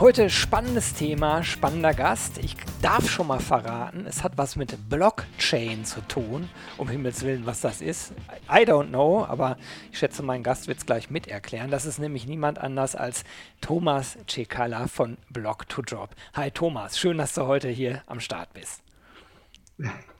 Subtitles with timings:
[0.00, 2.38] Heute spannendes Thema, spannender Gast.
[2.38, 6.48] Ich darf schon mal verraten, es hat was mit Blockchain zu tun.
[6.76, 8.12] Um Himmels Willen, was das ist.
[8.48, 9.56] I don't know, aber
[9.90, 11.72] ich schätze, mein Gast wird es gleich mit erklären.
[11.72, 13.24] Das ist nämlich niemand anders als
[13.60, 16.10] Thomas Cekala von Block2Job.
[16.34, 18.84] Hi Thomas, schön, dass du heute hier am Start bist.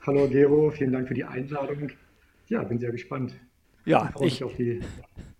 [0.04, 1.92] Hallo Gero, vielen Dank für die Einladung.
[2.48, 3.32] Ja, bin sehr gespannt.
[3.84, 4.80] Ja, ich mich auf die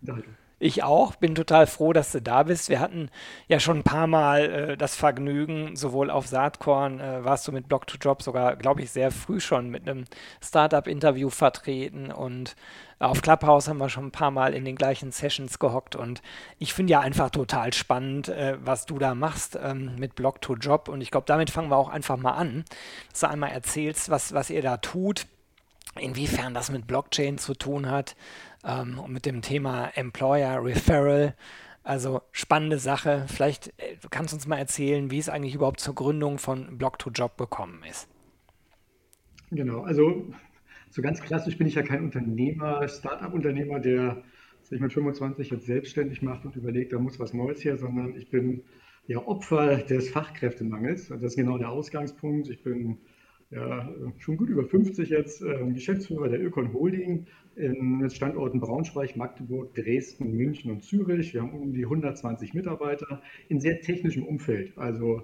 [0.00, 0.37] Unterhaltung.
[0.60, 2.68] Ich auch, bin total froh, dass du da bist.
[2.68, 3.10] Wir hatten
[3.46, 7.68] ja schon ein paar Mal äh, das Vergnügen, sowohl auf Saatkorn äh, warst du mit
[7.68, 10.04] Block2Job sogar, glaube ich, sehr früh schon mit einem
[10.42, 12.56] Startup-Interview vertreten und
[12.98, 16.20] auf Clubhouse haben wir schon ein paar Mal in den gleichen Sessions gehockt und
[16.58, 21.00] ich finde ja einfach total spannend, äh, was du da machst ähm, mit Block2Job und
[21.00, 22.64] ich glaube, damit fangen wir auch einfach mal an,
[23.10, 25.26] dass du einmal erzählst, was, was ihr da tut,
[25.94, 28.16] inwiefern das mit Blockchain zu tun hat
[28.64, 31.34] ähm, und mit dem Thema Employer Referral.
[31.82, 33.24] Also spannende Sache.
[33.28, 37.38] Vielleicht äh, kannst du uns mal erzählen, wie es eigentlich überhaupt zur Gründung von Block2Job
[37.38, 38.08] gekommen ist.
[39.50, 40.26] Genau, also
[40.90, 44.22] so ganz klassisch bin ich ja kein Unternehmer, Start-up-Unternehmer, der
[44.62, 48.30] sich mit 25 jetzt selbstständig macht und überlegt, da muss was Neues her, sondern ich
[48.30, 48.62] bin
[49.06, 51.08] ja Opfer des Fachkräftemangels.
[51.08, 52.50] Das ist genau der Ausgangspunkt.
[52.50, 52.98] Ich bin
[53.50, 57.26] ja, schon gut über 50 jetzt, äh, Geschäftsführer der Ökon Holding
[57.58, 61.34] in Standorten Braunschweig, Magdeburg, Dresden, München und Zürich.
[61.34, 65.22] Wir haben um die 120 Mitarbeiter in sehr technischem Umfeld, also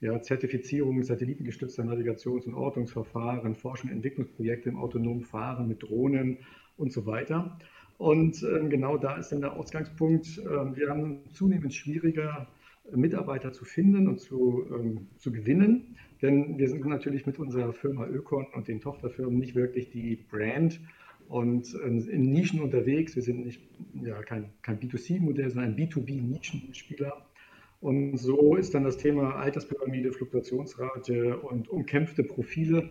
[0.00, 6.38] ja, Zertifizierung satellitengestützter Navigations- und Ortungsverfahren, Forschung und Entwicklungsprojekte im autonomen Fahren mit Drohnen
[6.76, 7.58] und so weiter.
[7.98, 10.38] Und äh, genau da ist dann der Ausgangspunkt.
[10.38, 12.46] Äh, wir haben zunehmend schwieriger,
[12.94, 15.96] Mitarbeiter zu finden und zu, ähm, zu gewinnen.
[16.22, 20.80] Denn wir sind natürlich mit unserer Firma Ökon und den Tochterfirmen nicht wirklich die Brand
[21.28, 23.16] und ähm, in Nischen unterwegs.
[23.16, 23.60] Wir sind nicht
[24.02, 27.26] ja, kein, kein B2C-Modell, sondern ein B2B-Nischenspieler.
[27.80, 32.90] Und so ist dann das Thema Alterspyramide, Fluktuationsrate und umkämpfte Profile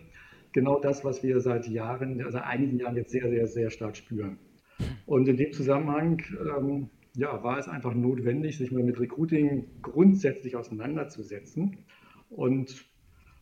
[0.52, 4.38] genau das, was wir seit Jahren, also einigen Jahren jetzt sehr, sehr, sehr stark spüren.
[5.04, 6.22] Und in dem Zusammenhang
[6.58, 11.78] ähm, ja, war es einfach notwendig, sich mal mit Recruiting grundsätzlich auseinanderzusetzen.
[12.30, 12.84] Und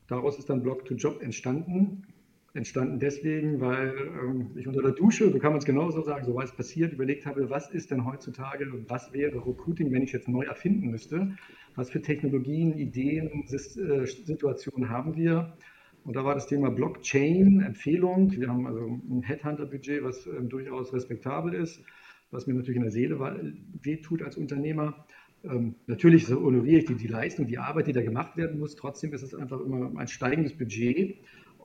[0.09, 2.07] daraus ist dann Blog-to-Job entstanden.
[2.55, 6.35] Entstanden deswegen, weil ähm, ich unter der Dusche, so kann man es genauso sagen, so
[6.35, 10.29] war es passiert, überlegt habe, was ist denn heutzutage, was wäre Recruiting, wenn ich jetzt
[10.29, 11.37] neu erfinden müsste?
[11.75, 15.57] Was für Technologien, Ideen, äh, Situationen haben wir?
[16.05, 18.31] Und da war das Thema Blockchain, Empfehlung.
[18.31, 21.83] Wir haben also ein Headhunter-Budget, was äh, durchaus respektabel ist
[22.35, 23.19] was mir natürlich in der Seele
[23.83, 25.07] wehtut als Unternehmer.
[25.45, 28.77] Ähm, natürlich honoriere ich die, die, Leistung, die Arbeit, die da gemacht werden muss.
[28.77, 31.17] Trotzdem ist es einfach immer ein steigendes Budget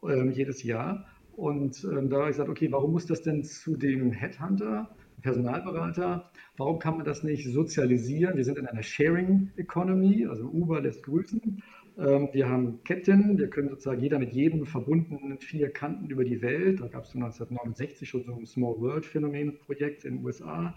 [0.08, 1.06] ähm, jedes Jahr.
[1.36, 4.90] Und ähm, da habe ich gesagt, okay, warum muss das denn zu dem Headhunter,
[5.22, 8.38] Personalberater, warum kann man das nicht sozialisieren?
[8.38, 11.62] Wir sind in einer Sharing Economy, also Uber lässt grüßen.
[11.98, 16.42] Ähm, wir haben Ketten, wir können sozusagen jeder mit jedem verbunden vier Kanten über die
[16.42, 16.80] Welt.
[16.80, 20.76] Da gab es 1969 schon so ein Small World Phänomen Projekt in den USA.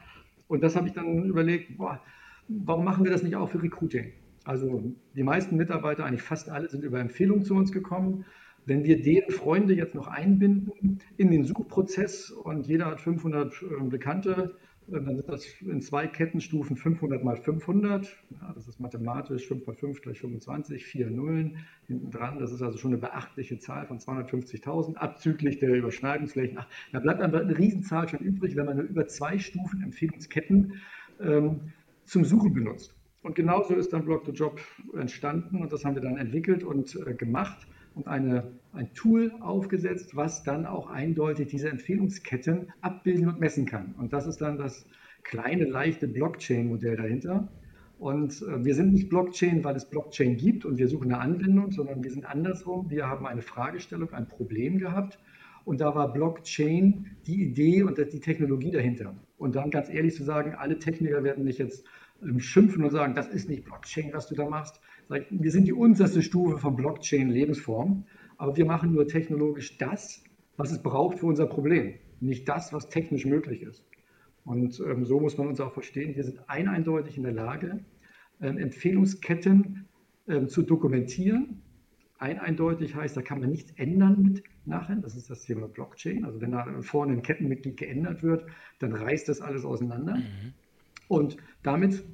[0.48, 2.00] Und das habe ich dann überlegt, boah,
[2.48, 4.12] warum machen wir das nicht auch für Recruiting?
[4.44, 8.24] Also die meisten Mitarbeiter, eigentlich fast alle, sind über Empfehlungen zu uns gekommen.
[8.64, 13.84] Wenn wir deren Freunde jetzt noch einbinden in den Suchprozess und jeder hat 500 äh,
[13.88, 14.56] Bekannte,
[14.88, 18.06] dann sind das in zwei Kettenstufen 500 mal 500.
[18.30, 22.38] Ja, das ist mathematisch 5 mal 5 gleich 25, vier Nullen hinten dran.
[22.38, 26.58] Das ist also schon eine beachtliche Zahl von 250.000, abzüglich der Überschneidungsflächen.
[26.58, 30.74] Ach, da bleibt einfach eine Riesenzahl schon übrig, wenn man nur über zwei Stufen Empfehlungsketten
[31.20, 31.72] ähm,
[32.04, 32.94] zum Suchen benutzt.
[33.22, 34.60] Und genauso ist dann Block-to-Job
[34.94, 40.16] entstanden und das haben wir dann entwickelt und äh, gemacht und eine, ein Tool aufgesetzt,
[40.16, 43.94] was dann auch eindeutig diese Empfehlungsketten abbilden und messen kann.
[43.99, 44.87] Und das ist dann das
[45.22, 47.49] kleine, leichte Blockchain-Modell dahinter.
[47.99, 51.70] Und äh, wir sind nicht Blockchain, weil es Blockchain gibt und wir suchen eine Anwendung,
[51.70, 52.90] sondern wir sind andersrum.
[52.90, 55.19] Wir haben eine Fragestellung, ein Problem gehabt
[55.64, 59.14] und da war Blockchain die Idee und die Technologie dahinter.
[59.38, 61.84] Und dann ganz ehrlich zu sagen, alle Techniker werden mich jetzt
[62.22, 64.81] ähm, schimpfen und sagen, das ist nicht Blockchain, was du da machst.
[65.08, 68.04] Wir sind die unterste Stufe von Blockchain-Lebensform,
[68.38, 70.22] aber wir machen nur technologisch das,
[70.56, 73.84] was es braucht für unser Problem, nicht das, was technisch möglich ist.
[74.44, 77.84] Und ähm, so muss man uns auch verstehen, wir sind eindeutig in der Lage,
[78.40, 79.87] ähm, Empfehlungsketten
[80.28, 81.62] ähm, zu dokumentieren,
[82.22, 84.94] ein eindeutig heißt, da kann man nichts ändern mit nachher.
[84.94, 86.25] Das ist das Thema Blockchain.
[86.25, 88.46] Also wenn da vorne ein Kettenmitglied geändert wird,
[88.78, 90.19] dann reißt das alles auseinander.
[90.19, 90.52] Mhm.
[91.08, 92.04] Und damit,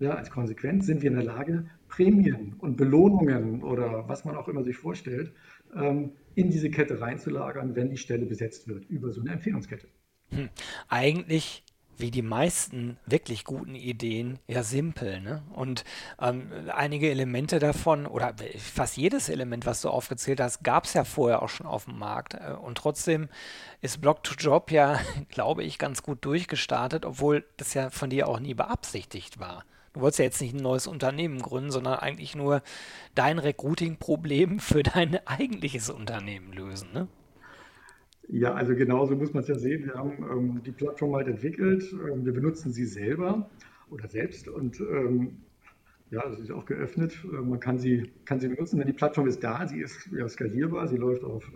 [0.00, 4.48] ja, als Konsequenz sind wir in der Lage, Prämien und Belohnungen oder was man auch
[4.48, 5.32] immer sich vorstellt,
[5.74, 9.88] ähm, in diese Kette reinzulagern, wenn die Stelle besetzt wird, über so eine Empfehlungskette.
[10.30, 10.48] Hm.
[10.88, 11.64] Eigentlich
[11.98, 15.20] wie die meisten wirklich guten Ideen ja simpel.
[15.20, 15.42] Ne?
[15.52, 15.84] Und
[16.20, 21.04] ähm, einige Elemente davon oder fast jedes Element, was du aufgezählt hast, gab es ja
[21.04, 22.34] vorher auch schon auf dem Markt.
[22.34, 23.28] Äh, und trotzdem
[23.80, 28.54] ist Block-to-Job ja, glaube ich, ganz gut durchgestartet, obwohl das ja von dir auch nie
[28.54, 29.64] beabsichtigt war.
[29.92, 32.62] Du wolltest ja jetzt nicht ein neues Unternehmen gründen, sondern eigentlich nur
[33.14, 36.88] dein Recruiting-Problem für dein eigentliches Unternehmen lösen.
[36.92, 37.08] Ne?
[38.28, 39.86] Ja, also genauso muss man es ja sehen.
[39.86, 43.48] Wir haben ähm, die Plattform halt entwickelt, ähm, wir benutzen sie selber
[43.90, 45.38] oder selbst und ähm,
[46.10, 47.18] ja, sie ist auch geöffnet.
[47.24, 50.28] Äh, man kann sie, kann sie benutzen, denn die Plattform ist da, sie ist ja
[50.28, 51.50] skalierbar, sie läuft auf,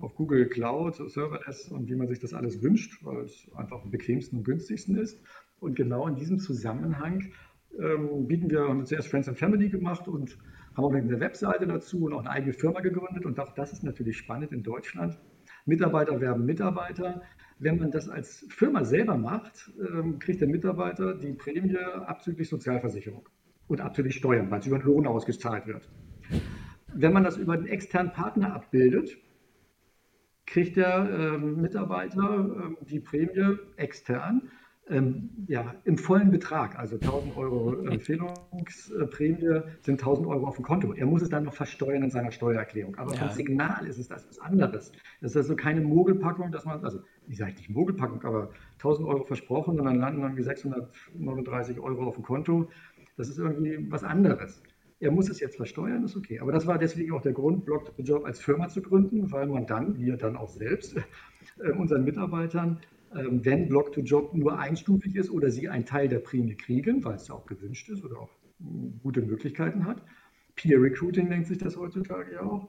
[0.00, 3.90] auf Google Cloud, Serverless und wie man sich das alles wünscht, weil es einfach am
[3.90, 5.22] bequemsten und günstigsten ist.
[5.58, 7.32] Und genau in diesem Zusammenhang
[7.78, 10.38] ähm, bieten wir, haben zuerst Friends and Family gemacht und
[10.74, 13.24] haben auch eine Webseite dazu und auch eine eigene Firma gegründet.
[13.26, 15.18] Und auch das ist natürlich spannend in Deutschland
[15.66, 17.22] Mitarbeiter werben Mitarbeiter.
[17.58, 23.28] Wenn man das als Firma selber macht, ähm, kriegt der Mitarbeiter die Prämie abzüglich Sozialversicherung
[23.68, 25.88] und abzüglich Steuern, weil es über den Lohn ausgezahlt wird.
[26.94, 29.16] Wenn man das über einen externen Partner abbildet,
[30.46, 34.50] kriegt der ähm, Mitarbeiter ähm, die Prämie extern
[34.90, 40.92] ähm, ja, im vollen Betrag, also 1000 Euro Empfehlungsprämie sind 1000 Euro auf dem Konto.
[40.92, 42.96] Er muss es dann noch versteuern in seiner Steuererklärung.
[42.96, 43.20] Aber ja.
[43.20, 44.92] vom Signal ist es das was anderes.
[45.20, 49.24] Das ist also keine Mogelpackung, dass man, also ich sage nicht Mogelpackung, aber 1000 Euro
[49.24, 52.68] versprochen und dann landen irgendwie 639 Euro auf dem Konto.
[53.16, 54.62] Das ist irgendwie was anderes.
[54.98, 56.40] Er muss es jetzt versteuern, ist okay.
[56.40, 59.66] Aber das war deswegen auch der Grund, Block Job als Firma zu gründen, weil man
[59.66, 60.96] dann, wir dann auch selbst,
[61.58, 62.80] äh, unseren Mitarbeitern
[63.12, 67.34] wenn Block-to-Job nur einstufig ist oder sie einen Teil der Prämie kriegen, weil es ja
[67.34, 70.02] auch gewünscht ist oder auch hm, gute Möglichkeiten hat.
[70.54, 72.68] Peer Recruiting nennt sich das heutzutage ja auch.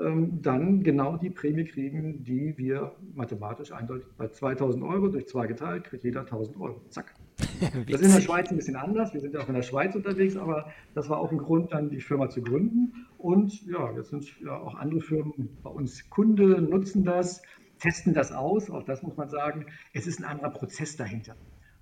[0.00, 5.46] Ähm, dann genau die Prämie kriegen, die wir mathematisch eindeutig bei 2000 Euro durch zwei
[5.46, 6.80] geteilt, kriegt jeder 1000 Euro.
[6.88, 7.12] Zack.
[7.60, 9.12] das ist in der Schweiz ein bisschen anders.
[9.12, 11.90] Wir sind ja auch in der Schweiz unterwegs, aber das war auch ein Grund, dann
[11.90, 13.06] die Firma zu gründen.
[13.18, 17.42] Und ja, jetzt sind ja auch andere Firmen bei uns Kunde, nutzen das
[17.82, 19.66] testen das aus, auch das muss man sagen.
[19.92, 21.36] Es ist ein anderer Prozess dahinter.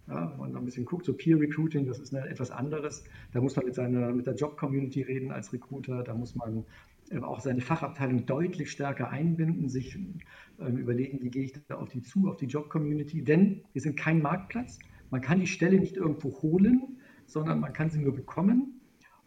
[0.09, 3.05] Ja, wenn man ein bisschen guckt, so Peer Recruiting, das ist eine, etwas anderes.
[3.33, 6.65] Da muss man mit, seiner, mit der Job-Community reden als Recruiter, da muss man
[7.11, 11.91] ähm, auch seine Fachabteilung deutlich stärker einbinden, sich ähm, überlegen, wie gehe ich da auf
[11.91, 13.23] die zu, auf die Job-Community.
[13.23, 14.79] Denn wir sind kein Marktplatz.
[15.11, 18.80] Man kann die Stelle nicht irgendwo holen, sondern man kann sie nur bekommen.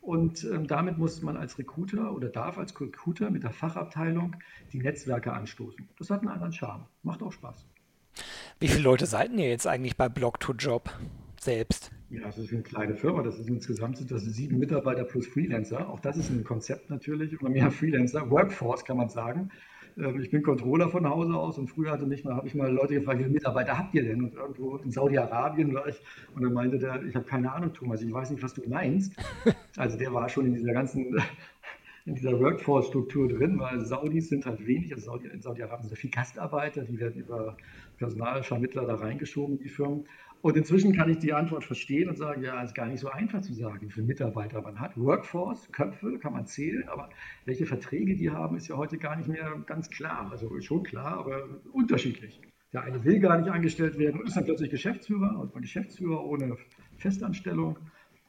[0.03, 4.35] Und ähm, damit muss man als Recruiter oder darf als Recruiter mit der Fachabteilung
[4.73, 5.87] die Netzwerke anstoßen.
[5.97, 6.87] Das hat einen anderen Charme.
[7.03, 7.65] Macht auch Spaß.
[8.59, 10.89] Wie viele Leute seid ihr jetzt eigentlich bei Blog2Job
[11.39, 11.91] selbst?
[12.09, 13.23] Ja, das ist eine kleine Firma.
[13.23, 15.89] Das ist insgesamt sind das sieben Mitarbeiter plus Freelancer.
[15.89, 17.31] Auch das ist ein Konzept natürlich.
[17.39, 18.29] Immer mehr Freelancer.
[18.29, 19.51] Workforce kann man sagen.
[19.97, 22.71] Ähm, ich bin Controller von Hause aus und früher hatte mich mal, habe ich mal
[22.71, 24.23] Leute gefragt, wie viele Mitarbeiter habt ihr denn?
[24.23, 25.99] Und irgendwo in Saudi-Arabien war ich
[26.35, 29.13] und dann meinte der, ich habe keine Ahnung, Thomas, ich weiß nicht, was du meinst.
[29.75, 31.17] Also der war schon in dieser ganzen
[32.05, 36.11] in dieser Workforce-Struktur drin, weil Saudis sind halt wenig, also Saudi, in Saudi-Arabien sind viel
[36.11, 37.57] Gastarbeiter, die werden über
[37.97, 40.05] Personalvermittler da reingeschoben, die Firmen.
[40.43, 43.09] Und inzwischen kann ich die Antwort verstehen und sagen, ja, es ist gar nicht so
[43.09, 44.97] einfach zu sagen, wie viele Mitarbeiter man hat.
[44.97, 47.09] Workforce, Köpfe kann man zählen, aber
[47.45, 50.27] welche Verträge die haben, ist ja heute gar nicht mehr ganz klar.
[50.29, 52.41] Also schon klar, aber unterschiedlich.
[52.73, 56.57] Der eine will gar nicht angestellt werden und ist dann plötzlich Geschäftsführer und Geschäftsführer ohne
[56.97, 57.77] Festanstellung.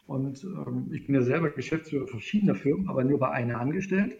[0.06, 4.16] Und ähm, ich bin ja selber Geschäftsführer verschiedener Firmen, aber nur bei einer angestellt.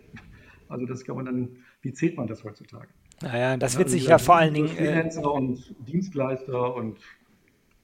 [0.69, 1.49] Also das kann man dann,
[1.83, 2.89] wie zählt man das heutzutage?
[3.23, 4.67] Naja, das wird also sich ja vor allen Dingen.
[4.71, 6.99] Äh, Freelancer äh, und Dienstleister und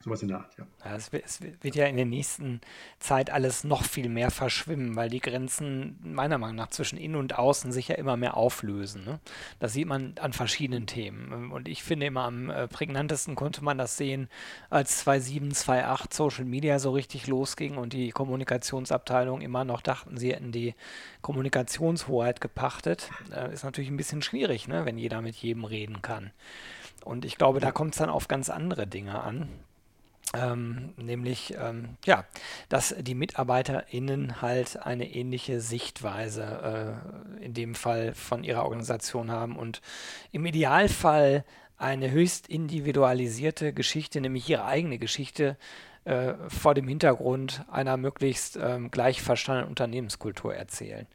[0.03, 0.65] Sowas in der Art, ja.
[0.83, 2.59] ja es, wird, es, wird, ja in der nächsten
[2.99, 7.37] Zeit alles noch viel mehr verschwimmen, weil die Grenzen meiner Meinung nach zwischen innen und
[7.37, 9.05] außen sich ja immer mehr auflösen.
[9.05, 9.19] Ne?
[9.59, 11.51] Das sieht man an verschiedenen Themen.
[11.51, 14.27] Und ich finde immer am äh, prägnantesten konnte man das sehen,
[14.69, 20.33] als 2007, 2008 Social Media so richtig losging und die Kommunikationsabteilung immer noch dachten, sie
[20.33, 20.73] hätten die
[21.21, 23.11] Kommunikationshoheit gepachtet.
[23.31, 24.85] Äh, ist natürlich ein bisschen schwierig, ne?
[24.85, 26.31] wenn jeder mit jedem reden kann.
[27.03, 29.49] Und ich glaube, da kommt es dann auf ganz andere Dinge an.
[30.33, 32.23] Ähm, nämlich, ähm, ja,
[32.69, 37.01] dass die MitarbeiterInnen halt eine ähnliche Sichtweise
[37.41, 39.81] äh, in dem Fall von ihrer Organisation haben und
[40.31, 41.43] im Idealfall
[41.77, 45.57] eine höchst individualisierte Geschichte, nämlich ihre eigene Geschichte,
[46.05, 51.07] äh, vor dem Hintergrund einer möglichst ähm, gleich verstandenen Unternehmenskultur erzählen.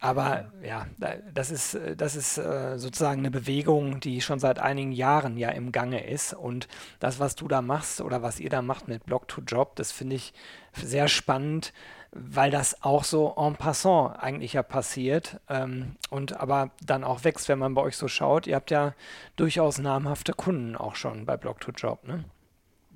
[0.00, 0.86] Aber ja,
[1.34, 5.72] das ist, das ist äh, sozusagen eine Bewegung, die schon seit einigen Jahren ja im
[5.72, 6.34] Gange ist.
[6.34, 6.68] Und
[7.00, 9.90] das, was du da machst oder was ihr da macht mit Block to Job, das
[9.90, 10.32] finde ich
[10.72, 11.72] sehr spannend,
[12.12, 17.48] weil das auch so en passant eigentlich ja passiert ähm, und aber dann auch wächst,
[17.48, 18.46] wenn man bei euch so schaut.
[18.46, 18.94] Ihr habt ja
[19.34, 22.24] durchaus namhafte Kunden auch schon bei Block to Job, ne?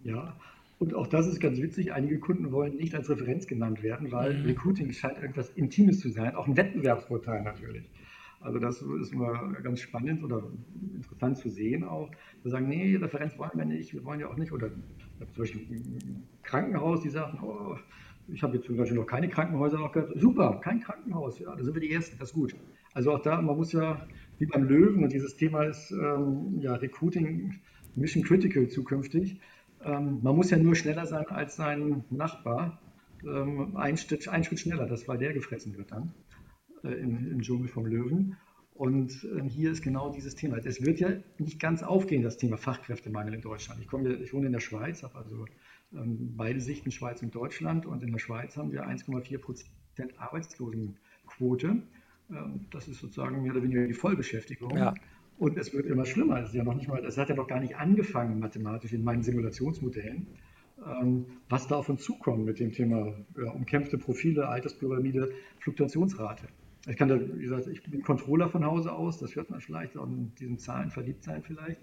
[0.04, 0.34] Ja,
[0.82, 1.92] und auch das ist ganz witzig.
[1.92, 4.46] Einige Kunden wollen nicht als Referenz genannt werden, weil mhm.
[4.46, 7.88] Recruiting scheint irgendwas Intimes zu sein, auch ein Wettbewerbsvorteil natürlich.
[8.40, 10.42] Also das ist immer ganz spannend oder
[10.96, 12.10] interessant zu sehen auch.
[12.42, 14.50] Wir sagen, nee, Referenz wollen wir nicht, wir wollen ja auch nicht.
[14.50, 17.76] Oder zum Beispiel ein Krankenhaus, die sagen, oh,
[18.26, 20.18] ich habe jetzt zum Beispiel noch keine Krankenhäuser noch gehört.
[20.18, 22.56] Super, kein Krankenhaus, ja, da sind wir die Ersten, das ist gut.
[22.92, 24.04] Also auch da, man muss ja,
[24.40, 27.60] wie beim Löwen, und dieses Thema ist ähm, ja Recruiting
[27.94, 29.38] Mission Critical zukünftig,
[29.84, 32.80] ähm, man muss ja nur schneller sein als sein Nachbar.
[33.24, 36.12] Ähm, ein, Schritt, ein Schritt schneller, das weil der gefressen wird dann
[36.84, 38.36] äh, im, im Dschungel vom Löwen.
[38.74, 40.56] Und ähm, hier ist genau dieses Thema.
[40.56, 43.80] Es wird ja nicht ganz aufgehen, das Thema Fachkräftemangel in Deutschland.
[43.80, 45.44] Ich, komme, ich wohne in der Schweiz, habe also
[45.92, 47.86] ähm, beide Sichten, Schweiz und Deutschland.
[47.86, 51.82] Und in der Schweiz haben wir 1,4 Prozent Arbeitslosenquote.
[52.30, 54.76] Ähm, das ist sozusagen mehr oder weniger die Vollbeschäftigung.
[54.76, 54.94] Ja.
[55.42, 56.38] Und es wird immer schlimmer.
[56.38, 59.02] Es, ist ja noch nicht mal, es hat ja noch gar nicht angefangen mathematisch in
[59.02, 60.28] meinen Simulationsmodellen,
[60.86, 66.46] ähm, was da auf uns zukommt mit dem Thema ja, umkämpfte Profile, Alterspyramide, Fluktuationsrate.
[66.86, 69.96] Ich kann da, wie gesagt, ich bin Controller von Hause aus, das hört man vielleicht
[69.96, 71.80] auch in diesen Zahlen verliebt sein vielleicht.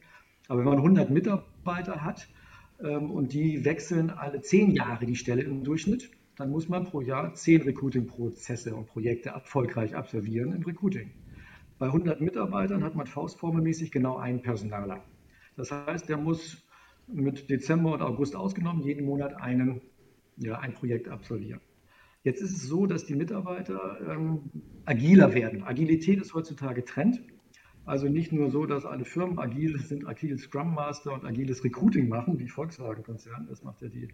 [0.47, 2.29] Aber wenn man 100 Mitarbeiter hat
[2.81, 7.01] ähm, und die wechseln alle 10 Jahre die Stelle im Durchschnitt, dann muss man pro
[7.01, 11.11] Jahr 10 Recruiting-Prozesse und Projekte erfolgreich absolvieren im Recruiting.
[11.79, 15.01] Bei 100 Mitarbeitern hat man faustformelmäßig genau einen Personaler.
[15.55, 16.61] Das heißt, der muss
[17.07, 19.81] mit Dezember und August ausgenommen jeden Monat einen,
[20.37, 21.61] ja, ein Projekt absolvieren.
[22.23, 24.41] Jetzt ist es so, dass die Mitarbeiter ähm,
[24.85, 25.63] agiler werden.
[25.63, 27.23] Agilität ist heutzutage Trend.
[27.85, 32.09] Also nicht nur so, dass alle Firmen agil sind, agile Scrum Master und agiles Recruiting
[32.09, 33.47] machen, wie Volkswagen-Konzern.
[33.49, 34.09] Das macht ja die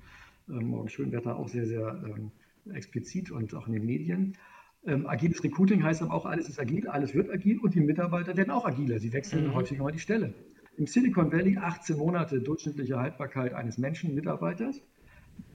[0.48, 2.32] äh, Morgen Schönwetter auch sehr, sehr ähm,
[2.74, 4.38] explizit und auch in den Medien.
[4.86, 8.38] Ähm, agiles Recruiting heißt aber auch, alles ist agil, alles wird agil und die Mitarbeiter
[8.38, 9.00] werden auch agiler.
[9.00, 9.56] Sie wechseln mhm.
[9.56, 10.34] häufiger mal die Stelle.
[10.78, 14.82] Im Silicon Valley 18 Monate durchschnittliche Haltbarkeit eines Menschen, Mitarbeiters,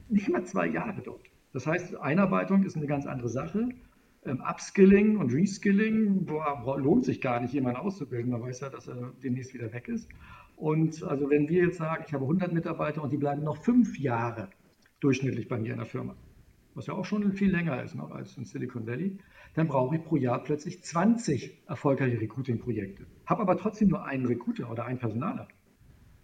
[0.08, 1.22] nicht mal zwei Jahre dort.
[1.52, 3.68] Das heißt, Einarbeitung ist eine ganz andere Sache.
[4.24, 8.30] Ähm, Upskilling und Reskilling boah, lohnt sich gar nicht, jemanden auszubilden.
[8.30, 10.08] Man weiß ja, dass er demnächst wieder weg ist.
[10.56, 13.98] Und also wenn wir jetzt sagen, ich habe 100 Mitarbeiter und die bleiben noch fünf
[13.98, 14.48] Jahre
[15.00, 16.14] durchschnittlich bei mir in der Firma,
[16.74, 19.18] was ja auch schon viel länger ist noch als in Silicon Valley,
[19.54, 23.06] dann brauche ich pro Jahr plötzlich 20 erfolgreiche Recruiting-Projekte.
[23.26, 25.48] Habe aber trotzdem nur einen Recruiter oder einen Personaler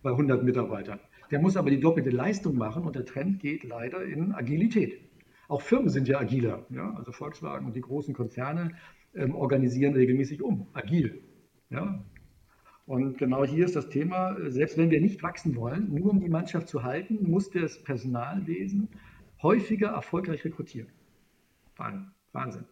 [0.03, 1.01] bei 100 Mitarbeitern.
[1.31, 5.01] Der muss aber die doppelte Leistung machen und der Trend geht leider in Agilität.
[5.49, 6.65] Auch Firmen sind ja agiler.
[6.71, 6.95] Ja?
[6.95, 8.73] Also Volkswagen und die großen Konzerne
[9.15, 11.23] ähm, organisieren regelmäßig um, agil.
[11.71, 12.05] Ja?
[12.87, 16.29] Und genau hier ist das Thema, selbst wenn wir nicht wachsen wollen, nur um die
[16.29, 18.89] Mannschaft zu halten, muss das Personalwesen
[19.43, 20.89] häufiger erfolgreich rekrutieren.
[22.33, 22.65] Wahnsinn.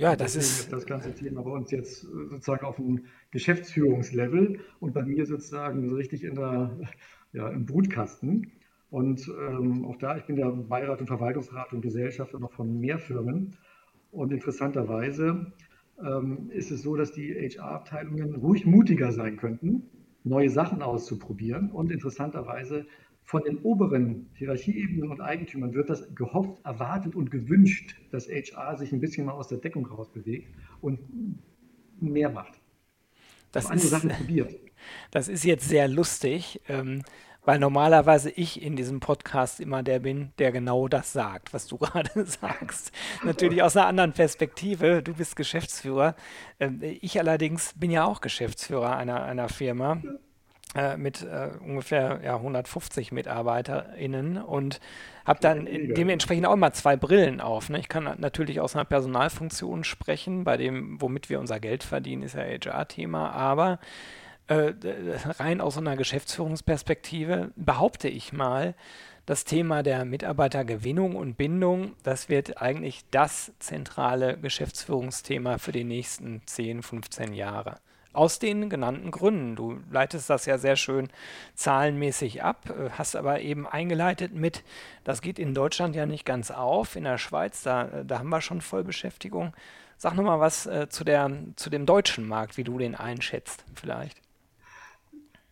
[0.00, 4.94] Ja, das ist, ist das ganze Thema bei uns jetzt sozusagen auf dem Geschäftsführungslevel und
[4.94, 6.78] bei mir sozusagen so richtig in der,
[7.32, 8.52] ja, im Brutkasten.
[8.90, 12.98] Und ähm, auch da, ich bin ja Beirat und Verwaltungsrat und Gesellschafter noch von mehr
[12.98, 13.56] Firmen.
[14.12, 15.52] Und interessanterweise
[16.02, 19.82] ähm, ist es so, dass die HR-Abteilungen ruhig mutiger sein könnten,
[20.22, 21.70] neue Sachen auszuprobieren.
[21.70, 22.86] Und interessanterweise
[23.28, 28.90] von den oberen Hierarchieebenen und Eigentümern wird das gehofft, erwartet und gewünscht, dass HR sich
[28.90, 30.48] ein bisschen mal aus der Deckung rausbewegt
[30.80, 30.98] und
[32.00, 32.58] mehr macht.
[33.52, 34.54] Das andere ist, Sachen probiert.
[35.10, 37.02] Das ist jetzt sehr lustig, ähm,
[37.44, 41.76] weil normalerweise ich in diesem Podcast immer der bin, der genau das sagt, was du
[41.78, 42.92] gerade sagst.
[43.24, 45.02] Natürlich aus einer anderen Perspektive.
[45.02, 46.14] Du bist Geschäftsführer.
[46.60, 50.00] Ähm, ich allerdings bin ja auch Geschäftsführer einer, einer Firma.
[50.02, 50.12] Ja
[50.98, 54.80] mit äh, ungefähr ja, 150 MitarbeiterInnen und
[55.24, 57.70] habe dann dementsprechend auch immer zwei Brillen auf.
[57.70, 57.78] Ne?
[57.78, 62.34] Ich kann natürlich aus einer Personalfunktion sprechen, bei dem, womit wir unser Geld verdienen, ist
[62.34, 63.78] ja HR-Thema, aber
[64.48, 64.72] äh,
[65.38, 68.74] rein aus einer Geschäftsführungsperspektive behaupte ich mal,
[69.28, 76.40] das Thema der Mitarbeitergewinnung und Bindung, das wird eigentlich das zentrale Geschäftsführungsthema für die nächsten
[76.46, 77.78] 10, 15 Jahre.
[78.12, 79.54] Aus den genannten Gründen.
[79.54, 81.08] Du leitest das ja sehr schön
[81.54, 84.64] zahlenmäßig ab, äh, hast aber eben eingeleitet mit,
[85.04, 88.30] das geht in Deutschland ja nicht ganz auf, in der Schweiz, da, äh, da haben
[88.30, 89.52] wir schon Vollbeschäftigung.
[89.96, 94.22] Sag nochmal was äh, zu, der, zu dem deutschen Markt, wie du den einschätzt vielleicht.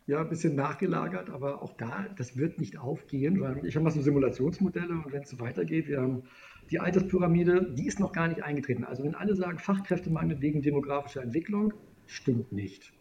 [0.07, 3.91] Ja, ein bisschen nachgelagert, aber auch da, das wird nicht aufgehen, weil ich habe mal
[3.91, 6.23] so Simulationsmodelle und wenn es so weitergeht, wir haben
[6.71, 8.85] die Alterspyramide, die ist noch gar nicht eingetreten.
[8.85, 11.75] Also wenn alle sagen, Fachkräftemangel wegen demografischer Entwicklung,
[12.07, 12.93] stimmt nicht.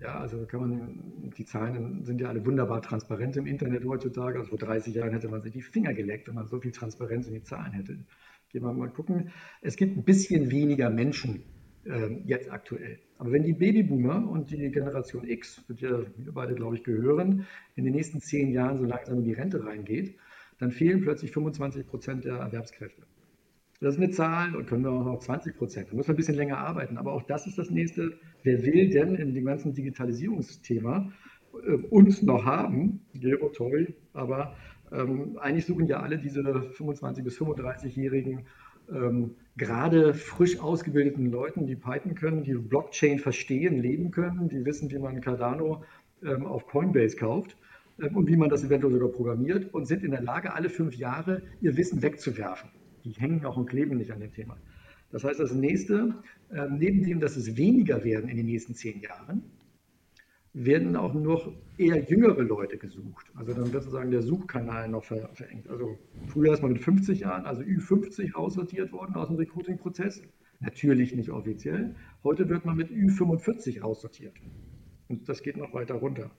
[0.00, 4.38] Ja, also kann man, die Zahlen sind ja alle wunderbar transparent im Internet heutzutage.
[4.38, 7.26] Also vor 30 Jahren hätte man sich die Finger geleckt, wenn man so viel Transparenz
[7.26, 7.98] in die Zahlen hätte.
[8.50, 9.30] Gehen wir mal gucken.
[9.60, 11.42] Es gibt ein bisschen weniger Menschen
[11.84, 12.98] äh, jetzt aktuell.
[13.18, 17.46] Aber wenn die Babyboomer und die Generation X, zu der wir beide, glaube ich, gehören,
[17.76, 20.16] in den nächsten zehn Jahren so langsam in die Rente reingeht,
[20.58, 23.02] dann fehlen plötzlich 25 Prozent der Erwerbskräfte.
[23.80, 25.90] Das ist eine Zahl und können wir auch noch 20 Prozent.
[25.90, 26.98] Da muss man ein bisschen länger arbeiten.
[26.98, 28.18] Aber auch das ist das nächste.
[28.42, 31.12] Wer will denn in dem ganzen Digitalisierungsthema
[31.66, 33.00] äh, uns noch haben?
[33.14, 33.94] Gero, toll.
[34.12, 34.56] Aber
[34.92, 38.46] ähm, eigentlich suchen ja alle diese 25- bis 35-Jährigen
[38.90, 44.90] ähm, gerade frisch ausgebildeten Leuten, die Python können, die Blockchain verstehen, leben können, die wissen,
[44.90, 45.84] wie man Cardano
[46.24, 47.56] ähm, auf Coinbase kauft
[48.00, 50.96] ähm, und wie man das eventuell sogar programmiert und sind in der Lage, alle fünf
[50.96, 52.70] Jahre ihr Wissen wegzuwerfen
[53.04, 54.56] die hängen auch und kleben nicht an dem Thema.
[55.10, 56.14] Das heißt, das nächste,
[56.70, 59.42] neben dem, dass es weniger werden in den nächsten zehn Jahren,
[60.52, 63.30] werden auch noch eher jüngere Leute gesucht.
[63.34, 65.68] Also dann wird sozusagen der Suchkanal noch verengt.
[65.68, 70.22] Also früher ist man mit 50 Jahren, also Ü50 aussortiert worden aus dem Recruiting-Prozess.
[70.58, 71.94] Natürlich nicht offiziell.
[72.24, 74.34] Heute wird man mit Ü45 aussortiert.
[75.08, 76.30] Und das geht noch weiter runter.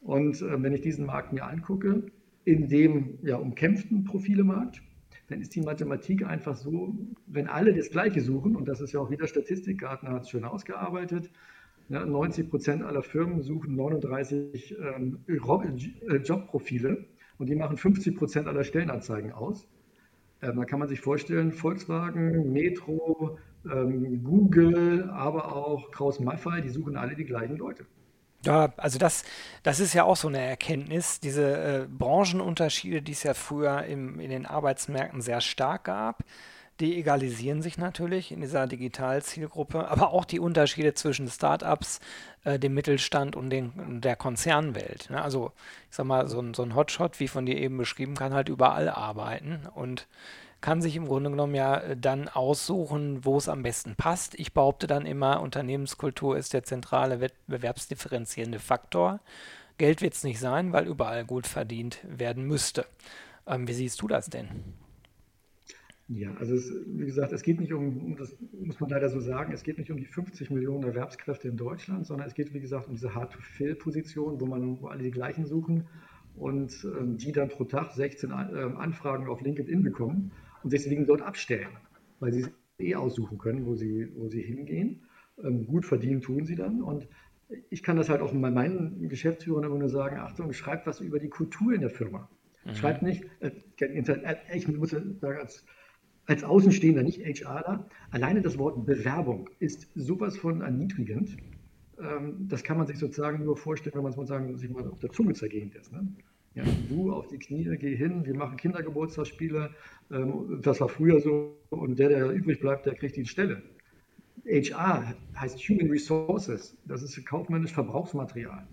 [0.00, 2.02] Und äh, wenn ich diesen Markt mir angucke,
[2.44, 4.82] in dem ja, umkämpften Profilemarkt,
[5.28, 9.00] dann ist die Mathematik einfach so, wenn alle das Gleiche suchen, und das ist ja
[9.00, 11.30] auch wieder Statistik, Gartner hat es schön ausgearbeitet,
[11.90, 17.06] ja, 90 Prozent aller Firmen suchen 39 ähm, äh, Jobprofile
[17.38, 19.66] und die machen 50 Prozent aller Stellenanzeigen aus.
[20.42, 23.38] Ähm, da kann man sich vorstellen, Volkswagen, Metro,
[23.70, 27.86] ähm, Google, aber auch Kraus-Maffei, die suchen alle die gleichen Leute.
[28.48, 29.24] Ja, also das,
[29.62, 34.18] das ist ja auch so eine Erkenntnis, diese äh, Branchenunterschiede, die es ja früher im,
[34.20, 36.24] in den Arbeitsmärkten sehr stark gab,
[36.80, 42.00] die egalisieren sich natürlich in dieser Digitalzielgruppe, aber auch die Unterschiede zwischen Startups,
[42.44, 45.10] äh, dem Mittelstand und den, der Konzernwelt.
[45.10, 45.20] Ne?
[45.20, 45.52] Also
[45.90, 48.88] ich sag mal, so so ein Hotshot, wie von dir eben beschrieben, kann halt überall
[48.88, 50.06] arbeiten und
[50.60, 54.38] kann sich im Grunde genommen ja äh, dann aussuchen, wo es am besten passt.
[54.38, 59.20] Ich behaupte dann immer, Unternehmenskultur ist der zentrale wettbewerbsdifferenzierende Faktor.
[59.78, 62.86] Geld wird es nicht sein, weil überall gut verdient werden müsste.
[63.46, 64.48] Ähm, wie siehst du das denn?
[66.08, 69.52] Ja, also es, wie gesagt, es geht nicht um, das muss man leider so sagen,
[69.52, 72.88] es geht nicht um die 50 Millionen Erwerbskräfte in Deutschland, sondern es geht, wie gesagt,
[72.88, 75.86] um diese Hard-to-Fill-Position, wo man, wo alle die gleichen suchen
[76.34, 81.22] und ähm, die dann pro Tag 16 äh, Anfragen auf LinkedIn bekommen und deswegen dort
[81.22, 81.68] abstellen,
[82.20, 85.02] weil sie es eh aussuchen können, wo sie, wo sie hingehen.
[85.42, 86.82] Ähm, gut verdienen tun sie dann.
[86.82, 87.08] Und
[87.70, 91.18] ich kann das halt auch bei meinen Geschäftsführern immer nur sagen, Achtung, schreibt was über
[91.18, 92.28] die Kultur in der Firma.
[92.64, 92.74] Mhm.
[92.74, 95.64] Schreibt nicht, äh, äh ich muss sagen, als,
[96.26, 101.36] als Außenstehender, nicht HRler, alleine das Wort Bewerbung ist sowas von erniedrigend.
[102.00, 104.86] Ähm, das kann man sich sozusagen nur vorstellen, wenn man es mal sagen, sich mal
[104.86, 105.92] auf der Zunge zergehend ist.
[105.92, 106.06] Ne?
[106.58, 109.70] Ja, du auf die Knie, geh hin, wir machen Kindergeburtstagsspiele.
[110.10, 111.56] Ähm, das war früher so.
[111.70, 113.62] Und der, der übrig bleibt, der kriegt die Stelle.
[114.44, 116.76] HR heißt Human Resources.
[116.84, 118.66] Das ist kaufmännisch Verbrauchsmaterial.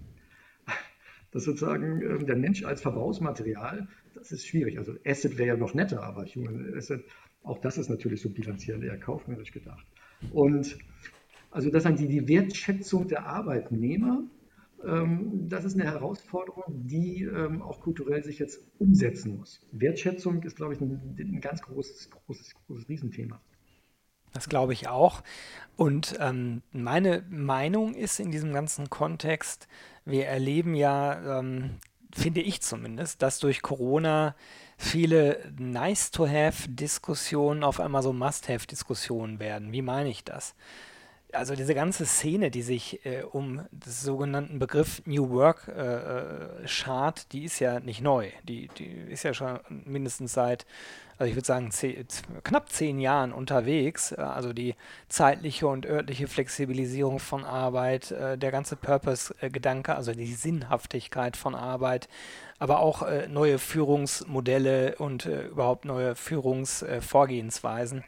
[1.32, 4.80] Das sozusagen ähm, der Mensch als Verbrauchsmaterial, das ist schwierig.
[4.80, 7.04] Also Asset wäre ja noch netter, aber Human Asset,
[7.43, 9.86] auch das ist natürlich so bilanziell eher kaufmännisch gedacht.
[10.32, 10.80] Und
[11.52, 14.24] also das heißt, die Wertschätzung der Arbeitnehmer
[14.84, 19.60] das ist eine Herausforderung, die ähm, auch kulturell sich jetzt umsetzen muss.
[19.72, 23.42] Wertschätzung ist, glaube ich, ein, ein ganz großes, großes, großes Riesenthema.
[24.34, 25.24] Das glaube ich auch.
[25.78, 29.68] Und ähm, meine Meinung ist in diesem ganzen Kontext,
[30.04, 31.78] wir erleben ja, ähm,
[32.14, 34.36] finde ich zumindest, dass durch Corona
[34.78, 39.72] viele Nice-to-have-Diskussionen auf einmal so Must-have-Diskussionen werden.
[39.72, 40.54] Wie meine ich das?
[41.36, 46.67] Also diese ganze Szene, die sich äh, um den sogenannten Begriff New Work äh, äh,
[46.67, 48.30] schart, die ist ja nicht neu.
[48.43, 50.65] Die, die ist ja schon mindestens seit,
[51.17, 52.06] also ich würde sagen, zehn,
[52.43, 54.12] knapp zehn Jahren unterwegs.
[54.12, 54.76] Äh, also die
[55.10, 62.08] zeitliche und örtliche Flexibilisierung von Arbeit, äh, der ganze Purpose-Gedanke, also die Sinnhaftigkeit von Arbeit,
[62.60, 68.04] aber auch äh, neue Führungsmodelle und überhaupt neue Führungsvorgehensweisen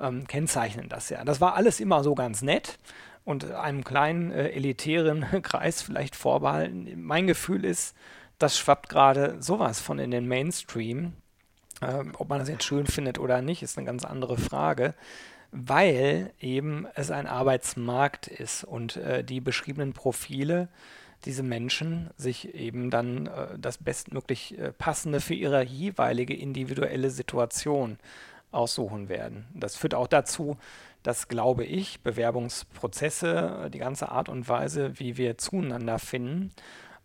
[0.00, 1.24] ähm, kennzeichnen das ja.
[1.24, 2.78] Das war alles immer so ganz nett
[3.24, 6.88] und einem kleinen äh, elitären Kreis vielleicht vorbehalten.
[7.02, 7.94] Mein Gefühl ist,
[8.38, 11.14] das schwappt gerade sowas von in den Mainstream.
[11.82, 14.94] Ähm, ob man das jetzt schön findet oder nicht, ist eine ganz andere Frage,
[15.50, 20.68] weil eben es ein Arbeitsmarkt ist und äh, die beschriebenen Profile
[21.24, 27.98] diese Menschen sich eben dann äh, das bestmöglich äh, passende für ihre jeweilige individuelle Situation
[28.50, 29.46] aussuchen werden.
[29.54, 30.56] Das führt auch dazu,
[31.02, 36.52] dass, glaube ich, Bewerbungsprozesse, die ganze Art und Weise, wie wir zueinander finden,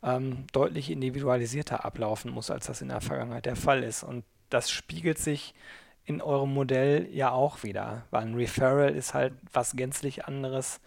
[0.03, 4.03] ähm, deutlich individualisierter ablaufen muss, als das in der Vergangenheit der Fall ist.
[4.03, 5.53] Und das spiegelt sich
[6.05, 10.81] in eurem Modell ja auch wieder, weil ein Referral ist halt was gänzlich anderes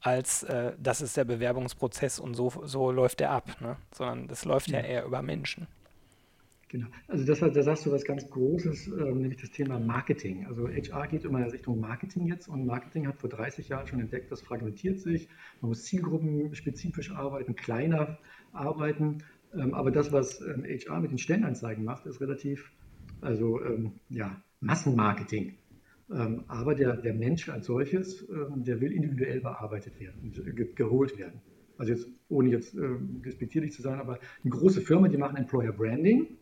[0.00, 3.76] als äh, das ist der Bewerbungsprozess und so, so läuft der ab, ne?
[3.92, 4.78] sondern das läuft ja.
[4.78, 5.66] ja eher über Menschen.
[6.68, 6.88] Genau.
[7.06, 10.46] Also das, da sagst du was ganz Großes, äh, nämlich das Thema Marketing.
[10.46, 14.00] Also HR geht immer in Richtung Marketing jetzt und Marketing hat vor 30 Jahren schon
[14.00, 15.28] entdeckt, das fragmentiert sich.
[15.60, 18.18] Man muss zielgruppenspezifisch arbeiten, kleiner
[18.52, 19.18] arbeiten.
[19.54, 22.72] Ähm, aber das, was ähm, HR mit den Stellenanzeigen macht, ist relativ,
[23.20, 25.54] also ähm, ja, Massenmarketing.
[26.10, 31.16] Ähm, aber der, der Mensch als solches, ähm, der will individuell bearbeitet werden ge geholt
[31.16, 31.40] werden.
[31.78, 35.72] Also jetzt, ohne jetzt äh, despektierlich zu sein, aber eine große Firma, die machen Employer
[35.72, 36.38] Branding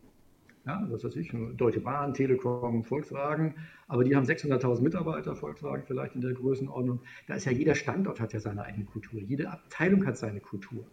[0.65, 3.55] ja, was weiß ich, Deutsche Bahn, Telekom, Volkswagen,
[3.87, 7.01] aber die haben 600.000 Mitarbeiter, Volkswagen vielleicht in der Größenordnung.
[7.27, 10.85] Da ist ja jeder Standort hat ja seine eigene Kultur, jede Abteilung hat seine Kultur.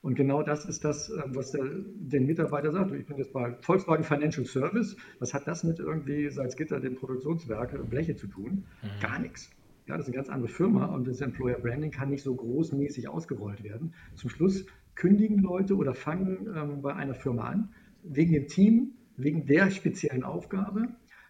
[0.00, 2.92] Und genau das ist das, äh, was der, den Mitarbeiter sagt.
[2.92, 4.96] Ich bin jetzt bei Volkswagen Financial Service.
[5.18, 8.64] Was hat das mit irgendwie Salzgitter, dem Produktionswerke, Bleche zu tun?
[8.82, 8.88] Mhm.
[9.00, 9.50] Gar nichts.
[9.86, 13.08] Ja, das ist eine ganz andere Firma und das Employer Branding kann nicht so großmäßig
[13.08, 13.94] ausgerollt werden.
[14.14, 17.70] Zum Schluss kündigen Leute oder fangen ähm, bei einer Firma an,
[18.02, 20.88] wegen dem Team, wegen der speziellen Aufgabe,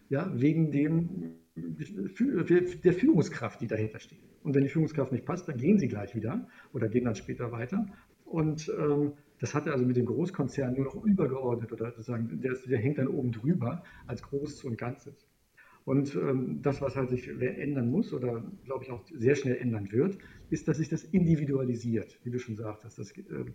[0.09, 4.19] ja, wegen dem, der Führungskraft, die dahinter steht.
[4.43, 7.51] Und wenn die Führungskraft nicht passt, dann gehen sie gleich wieder oder gehen dann später
[7.51, 7.85] weiter.
[8.25, 12.53] Und ähm, das hat er also mit dem Großkonzern nur noch übergeordnet oder sozusagen, der,
[12.53, 15.27] der hängt dann oben drüber als Großes und Ganzes.
[15.85, 19.91] Und ähm, das, was halt sich ändern muss oder glaube ich auch sehr schnell ändern
[19.91, 20.17] wird,
[20.49, 22.99] ist, dass sich das individualisiert, wie du schon sagtest.
[22.99, 23.45] Das, äh,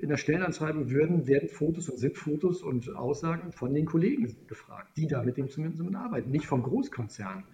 [0.00, 4.96] in der Stellenanzeige würden, werden Fotos und sind Fotos und Aussagen von den Kollegen gefragt,
[4.96, 6.30] die da mit dem zumindest arbeiten.
[6.30, 7.44] Nicht vom Großkonzern,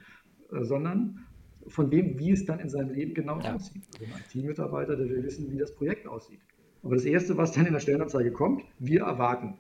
[0.53, 1.25] äh, sondern
[1.67, 3.55] von dem, wie es dann in seinem Leben genau ja.
[3.55, 3.83] aussieht.
[3.99, 6.41] Also ein Teammitarbeiter, der will wissen, wie das Projekt aussieht.
[6.83, 9.59] Aber das Erste, was dann in der Stellenanzeige kommt, wir erwarten.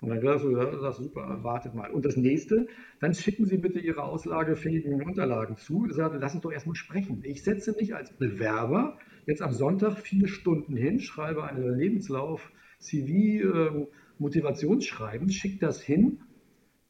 [0.00, 1.90] Und dann sagst du, ja, sagst, super, wartet mal.
[1.90, 2.68] Und das nächste,
[3.00, 5.88] dann schicken Sie bitte Ihre auslagefähigen Unterlagen zu.
[5.90, 7.22] Sagen, lass uns doch erstmal sprechen.
[7.24, 13.10] Ich setze mich als Bewerber jetzt am Sonntag vier Stunden hin, schreibe einen Lebenslauf, CV,
[13.10, 13.86] äh,
[14.18, 16.20] Motivationsschreiben, schicke das hin.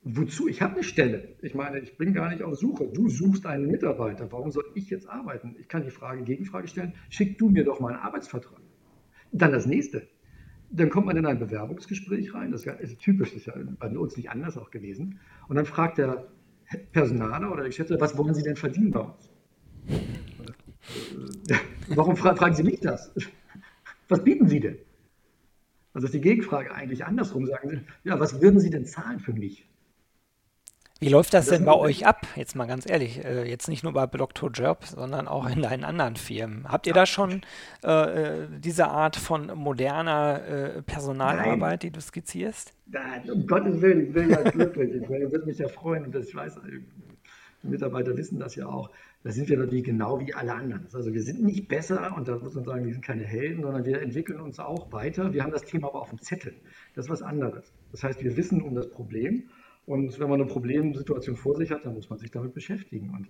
[0.02, 0.46] Wozu?
[0.46, 1.34] Ich habe eine Stelle.
[1.42, 2.86] Ich meine, ich bin gar nicht auf Suche.
[2.86, 4.30] Du suchst einen Mitarbeiter.
[4.30, 5.56] Warum soll ich jetzt arbeiten?
[5.58, 6.94] Ich kann die Frage, Gegenfrage stellen.
[7.08, 8.60] Schick du mir doch mal einen Arbeitsvertrag.
[9.32, 10.06] Dann das nächste.
[10.70, 12.52] Dann kommt man in ein Bewerbungsgespräch rein.
[12.52, 15.18] Das ist typisch, das ist ja bei uns nicht anders auch gewesen.
[15.48, 16.28] Und dann fragt der
[16.92, 19.35] Personaler oder der Geschäftsführer, was wollen Sie denn verdienen bei uns?
[21.88, 23.10] Warum fra fragen Sie mich das?
[24.08, 24.78] Was bieten Sie denn?
[25.92, 27.46] Also ist die Gegenfrage eigentlich andersrum.
[27.46, 29.66] Sagen Sie, ja, was würden Sie denn zahlen für mich?
[30.98, 32.26] Wie läuft das, das denn bei euch ab?
[32.36, 34.50] Jetzt mal ganz ehrlich, äh, jetzt nicht nur bei Dr.
[34.50, 36.66] Job, sondern auch in deinen anderen Firmen.
[36.66, 37.42] Habt ihr da schon
[37.84, 41.78] äh, äh, diese Art von moderner äh, Personalarbeit, Nein.
[41.80, 42.72] die du skizzierst?
[42.86, 44.94] Nein, um Gottes Willen, ich bin ja glücklich.
[44.94, 46.60] Ich würde mich ja freuen, und das, ich weiß,
[47.62, 48.90] die Mitarbeiter wissen das ja auch.
[49.26, 50.86] Da sind wir natürlich genau wie alle anderen.
[50.92, 53.84] Also wir sind nicht besser und da muss man sagen, wir sind keine Helden, sondern
[53.84, 55.32] wir entwickeln uns auch weiter.
[55.32, 56.54] Wir haben das Thema aber auf dem Zettel.
[56.94, 57.72] Das ist was anderes.
[57.90, 59.48] Das heißt, wir wissen um das Problem
[59.84, 63.10] und wenn man eine Problemsituation vor sich hat, dann muss man sich damit beschäftigen.
[63.10, 63.28] Und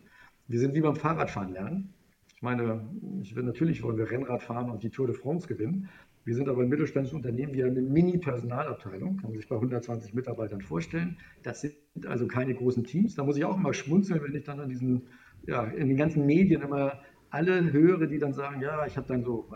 [0.49, 1.95] wir sind wie beim Fahrradfahren lernen.
[2.35, 2.87] Ich meine,
[3.23, 5.89] ich will, natürlich wollen wir Rennrad fahren und die Tour de France gewinnen.
[6.27, 10.13] Wir sind aber ein mittelständisches Unternehmen, wir haben eine Mini-Personalabteilung, kann man sich bei 120
[10.13, 11.19] Mitarbeitern vorstellen.
[11.45, 13.15] Das sind also keine großen Teams.
[13.15, 15.07] Da muss ich auch immer schmunzeln, wenn ich dann an diesen,
[15.47, 19.23] ja, in den ganzen Medien immer alle höre, die dann sagen, ja, ich habe dann
[19.23, 19.49] so,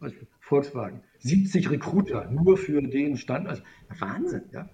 [0.40, 3.48] Volkswagen, 70 Recruiter nur für den Stand.
[3.48, 3.62] Also
[3.98, 4.68] Wahnsinn, ja,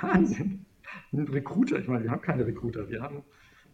[0.00, 0.64] Wahnsinn
[1.12, 1.78] ein Recruiter.
[1.78, 2.88] Ich meine, wir haben keine Recruiter.
[2.88, 3.24] Wir haben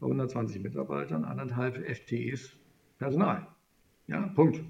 [0.00, 2.56] bei 120 Mitarbeitern anderthalb FTEs
[2.98, 3.46] Personal.
[4.08, 4.64] Ja, Punkt.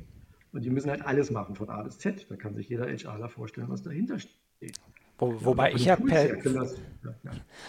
[0.55, 2.27] Und die müssen halt alles machen von A bis Z.
[2.31, 4.79] Da kann sich jeder HRler vorstellen, was dahinter steht.
[5.19, 5.97] Wo, wobei, ich ja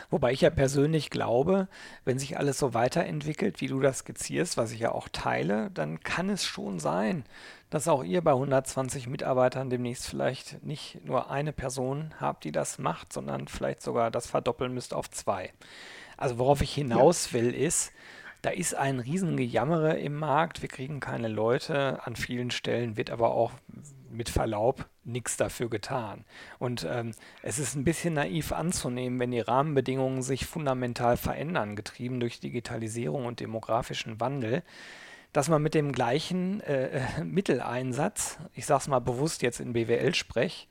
[0.09, 1.67] wobei ich ja persönlich glaube,
[2.03, 5.99] wenn sich alles so weiterentwickelt, wie du das skizzierst, was ich ja auch teile, dann
[5.99, 7.23] kann es schon sein,
[7.69, 12.79] dass auch ihr bei 120 Mitarbeitern demnächst vielleicht nicht nur eine Person habt, die das
[12.79, 15.51] macht, sondern vielleicht sogar das verdoppeln müsst auf zwei.
[16.17, 17.91] Also worauf ich hinaus will, ist,
[18.45, 23.31] da ist ein Riesengejammere im Markt, wir kriegen keine Leute, an vielen Stellen wird aber
[23.31, 23.51] auch
[24.11, 26.25] mit Verlaub nichts dafür getan.
[26.59, 32.19] Und ähm, es ist ein bisschen naiv anzunehmen, wenn die Rahmenbedingungen sich fundamental verändern, getrieben
[32.19, 34.61] durch Digitalisierung und demografischen Wandel,
[35.33, 39.73] dass man mit dem gleichen äh, äh Mitteleinsatz, ich sage es mal bewusst jetzt in
[39.73, 40.67] BWL-Sprech,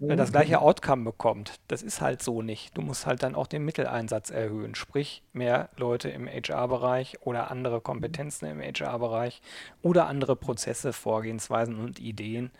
[0.00, 1.60] äh, das gleiche Outcome bekommt.
[1.68, 2.76] Das ist halt so nicht.
[2.76, 7.80] Du musst halt dann auch den Mitteleinsatz erhöhen, sprich mehr Leute im HR-Bereich oder andere
[7.80, 9.40] Kompetenzen im HR-Bereich
[9.82, 12.50] oder andere Prozesse, Vorgehensweisen und Ideen,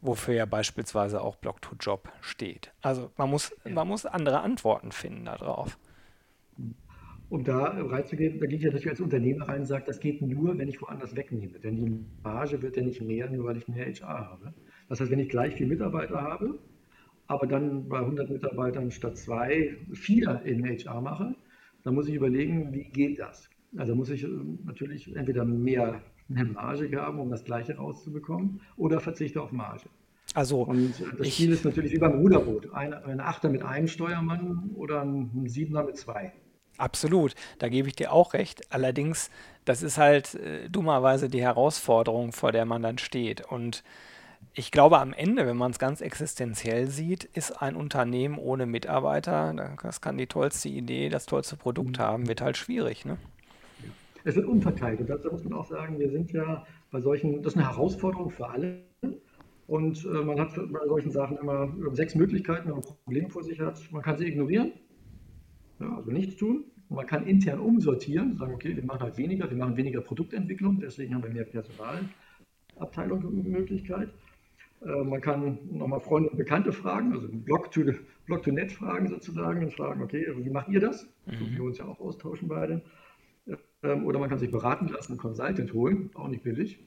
[0.00, 2.72] wofür ja beispielsweise auch Block-to-Job steht.
[2.82, 5.78] Also man muss, man muss andere Antworten finden darauf.
[7.28, 10.22] Um da reinzugehen, da gehe ich ja natürlich als Unternehmer rein und sage, das geht
[10.22, 11.58] nur, wenn ich woanders wegnehme.
[11.58, 14.54] Denn die Marge wird ja nicht mehr, nur weil ich mehr HR habe.
[14.88, 16.60] Das heißt, wenn ich gleich vier Mitarbeiter habe,
[17.26, 21.34] aber dann bei 100 Mitarbeitern statt zwei vier in HR mache,
[21.84, 23.48] dann muss ich überlegen, wie geht das?
[23.76, 24.28] Also muss ich äh,
[24.64, 29.88] natürlich entweder mehr, mehr Marge haben, um das Gleiche rauszubekommen, oder verzichte auf Marge.
[30.34, 32.72] Also, und das Spiel ist natürlich wie beim Ruderboot.
[32.74, 36.32] Ein, ein Achter mit einem Steuermann oder ein Siebener mit zwei.
[36.78, 38.70] Absolut, da gebe ich dir auch recht.
[38.70, 39.30] Allerdings,
[39.64, 43.46] das ist halt äh, dummerweise die Herausforderung, vor der man dann steht.
[43.50, 43.82] Und
[44.58, 49.76] ich glaube, am Ende, wenn man es ganz existenziell sieht, ist ein Unternehmen ohne Mitarbeiter,
[49.82, 52.02] das kann die tollste Idee, das tollste Produkt mhm.
[52.02, 53.04] haben, wird halt schwierig.
[53.04, 53.18] Ne?
[54.24, 55.00] Es wird umverteilt.
[55.00, 58.30] Und dazu muss man auch sagen, wir sind ja bei solchen, das ist eine Herausforderung
[58.30, 58.86] für alle.
[59.66, 63.42] Und äh, man hat bei solchen Sachen immer sechs Möglichkeiten, wenn man ein Problem vor
[63.42, 63.78] sich hat.
[63.92, 64.72] Man kann sie ignorieren,
[65.80, 66.64] ja, also nichts tun.
[66.88, 70.80] Und man kann intern umsortieren, sagen, okay, wir machen halt weniger, wir machen weniger Produktentwicklung,
[70.80, 74.08] deswegen haben wir mehr Personalabteilungsmöglichkeit.
[74.08, 74.12] Äh,
[74.80, 80.26] man kann nochmal Freunde und Bekannte fragen, also Blog-to-Net Blog fragen sozusagen und fragen, okay,
[80.36, 81.08] wie macht ihr das?
[81.26, 81.32] Mhm.
[81.38, 82.82] So wir uns ja auch austauschen beide.
[83.82, 86.78] Ähm, oder man kann sich beraten lassen, einen Consultant holen, auch nicht billig.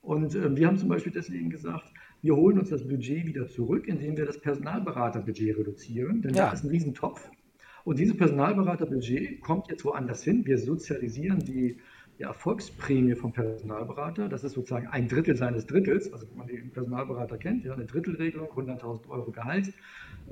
[0.00, 3.88] Und ähm, wir haben zum Beispiel deswegen gesagt, wir holen uns das Budget wieder zurück,
[3.88, 6.50] indem wir das Personalberaterbudget reduzieren, denn ja.
[6.50, 7.28] das ist ein Riesentopf.
[7.84, 10.44] Und dieses Personalberaterbudget kommt jetzt woanders hin.
[10.46, 11.78] Wir sozialisieren die
[12.18, 14.28] die Erfolgsprämie vom Personalberater.
[14.28, 17.86] Das ist sozusagen ein Drittel seines Drittels, also wenn man den Personalberater kennt, ja, eine
[17.86, 19.72] Drittelregelung, 100.000 Euro Gehalt.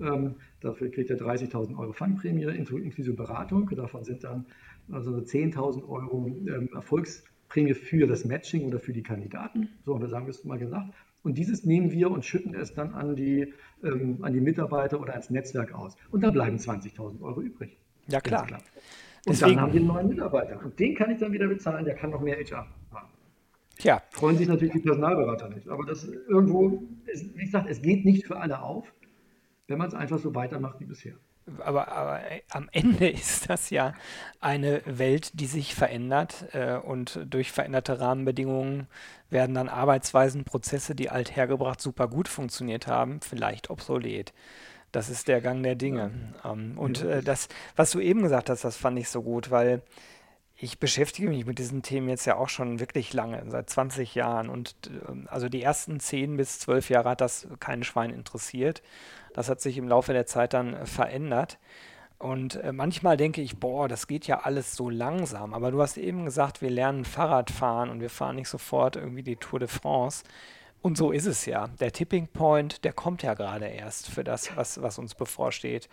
[0.01, 3.71] Ähm, dafür kriegt er 30.000 Euro Fangprämie inklusive Beratung.
[3.75, 4.47] Davon sind dann
[4.91, 9.69] also 10.000 Euro ähm, Erfolgsprämie für das Matching oder für die Kandidaten.
[9.85, 10.93] So haben wir sagen wir es mal gesagt.
[11.23, 15.13] Und dieses nehmen wir und schütten es dann an die, ähm, an die Mitarbeiter oder
[15.13, 15.97] ans Netzwerk aus.
[16.11, 17.79] Und da bleiben 20.000 Euro übrig.
[18.09, 18.47] Ja, klar.
[19.27, 19.51] Klar.
[19.51, 20.65] Und Deswegen, dann haben wir einen neuen Mitarbeiter.
[20.65, 23.11] Und den kann ich dann wieder bezahlen, der kann noch mehr HR machen.
[23.79, 24.03] Tja.
[24.11, 25.69] Freuen sich natürlich die Personalberater nicht.
[25.69, 28.93] Aber das irgendwo, ist, wie gesagt, es geht nicht für alle auf,
[29.67, 31.15] wenn man es einfach so weitermacht wie bisher.
[31.61, 33.95] Aber, aber äh, am Ende ist das ja
[34.41, 38.89] eine Welt, die sich verändert äh, und durch veränderte Rahmenbedingungen
[39.31, 44.33] werden dann Arbeitsweisen, Prozesse, die althergebracht super gut funktioniert haben, vielleicht obsolet.
[44.97, 46.11] Das ist der Gang der Dinge.
[46.43, 46.53] Ja.
[46.53, 49.83] Ähm, und äh, das, was du eben gesagt hast, das fand ich so gut, weil
[50.57, 54.49] ich beschäftige mich mit diesen Themen jetzt ja auch schon wirklich lange, seit 20 Jahren.
[54.49, 58.81] Und äh, also die ersten 10 bis 12 Jahre hat das kein Schwein interessiert.
[59.35, 61.59] Das hat sich im Laufe der Zeit dann äh, verändert.
[62.17, 65.53] Und äh, manchmal denke ich, boah, das geht ja alles so langsam.
[65.53, 69.37] Aber du hast eben gesagt, wir lernen Fahrradfahren und wir fahren nicht sofort irgendwie die
[69.37, 70.25] Tour de France.
[70.83, 71.69] Und so ist es ja.
[71.81, 75.89] Der Tipping Point, der kommt ja gerade erst für das, was, was uns bevorsteht.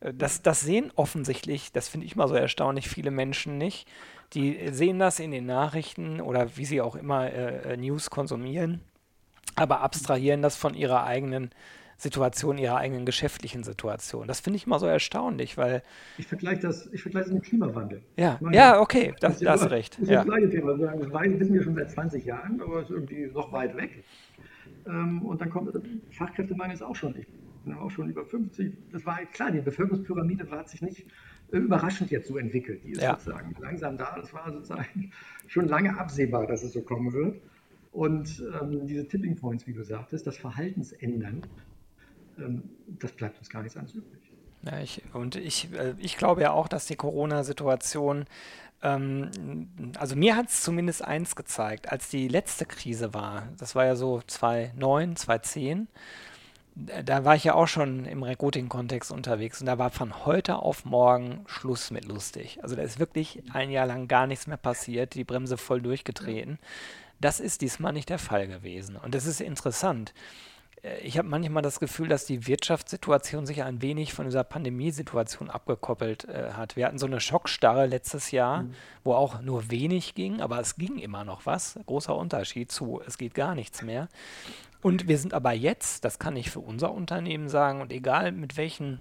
[0.00, 3.88] Äh, das, das sehen offensichtlich, das finde ich mal so erstaunlich, viele Menschen nicht.
[4.34, 8.80] Die sehen das in den Nachrichten oder wie sie auch immer äh, äh News konsumieren,
[9.54, 11.50] aber abstrahieren das von ihrer eigenen
[11.98, 14.28] Situation, ihrer eigenen geschäftlichen Situation.
[14.28, 15.82] Das finde ich mal so erstaunlich, weil.
[16.18, 18.02] Ich vergleiche das, ich vergleiche das mit Klimawandel.
[18.16, 19.94] Ja, meine, ja, okay, das, das ist recht.
[19.94, 20.16] Das ist ja.
[20.16, 20.76] das gleiche Thema.
[20.76, 24.04] Das wissen wir schon seit 20 Jahren, aber es ist irgendwie noch weit weg.
[24.86, 25.72] Ähm, und dann kommt
[26.10, 27.26] Fachkräftemangel ist auch schon, ich
[27.64, 28.72] bin auch schon über 50.
[28.92, 31.06] Das war klar, die Bevölkerungspyramide hat sich nicht
[31.52, 32.82] äh, überraschend jetzt so entwickelt.
[32.84, 33.12] Die ist ja.
[33.12, 34.16] sozusagen langsam da.
[34.18, 35.12] Das war sozusagen
[35.46, 37.40] schon lange absehbar, dass es so kommen wird.
[37.92, 41.42] Und ähm, diese Tipping Points, wie du sagtest, das Verhaltensändern,
[42.38, 42.62] ähm,
[43.00, 44.20] das bleibt uns gar nichts anderes übrig.
[44.62, 48.24] Ja, ich, und ich, äh, ich glaube ja auch, dass die Corona-Situation
[48.82, 53.86] ähm, also mir hat es zumindest eins gezeigt, als die letzte Krise war, das war
[53.86, 55.88] ja so 2009, 2010,
[56.76, 60.84] da war ich ja auch schon im Recruiting-Kontext unterwegs und da war von heute auf
[60.84, 62.58] morgen Schluss mit lustig.
[62.62, 66.58] Also da ist wirklich ein Jahr lang gar nichts mehr passiert, die Bremse voll durchgetreten.
[67.18, 68.96] Das ist diesmal nicht der Fall gewesen.
[68.96, 70.12] Und das ist interessant.
[70.86, 75.50] Äh, ich habe manchmal das Gefühl, dass die Wirtschaftssituation sich ein wenig von dieser Pandemiesituation
[75.50, 76.76] abgekoppelt äh, hat.
[76.76, 78.74] Wir hatten so eine Schockstarre letztes Jahr, mhm.
[79.04, 81.78] wo auch nur wenig ging, aber es ging immer noch was.
[81.86, 84.08] Großer Unterschied zu, es geht gar nichts mehr.
[84.82, 88.56] Und wir sind aber jetzt, das kann ich für unser Unternehmen sagen, und egal mit
[88.56, 89.00] welchen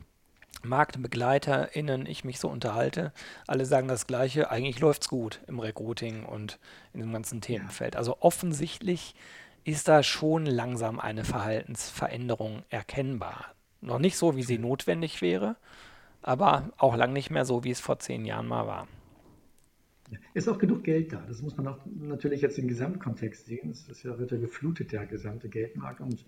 [0.63, 3.11] MarktbegleiterInnen ich mich so unterhalte,
[3.45, 6.59] alle sagen das Gleiche, eigentlich läuft es gut im Recruiting und
[6.93, 7.95] in dem ganzen Themenfeld.
[7.95, 9.13] Also offensichtlich
[9.65, 13.55] ist da schon langsam eine Verhaltensveränderung erkennbar.
[13.81, 15.57] Noch nicht so, wie sie notwendig wäre,
[16.21, 18.87] aber auch lang nicht mehr so, wie es vor zehn Jahren mal war.
[20.35, 21.23] Ist auch genug Geld da.
[21.27, 23.71] Das muss man auch natürlich jetzt im Gesamtkontext sehen.
[23.71, 26.23] Es ist ja, wird ja geflutet, der gesamte Geldmarkt und